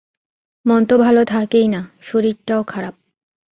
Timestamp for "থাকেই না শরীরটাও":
1.25-2.61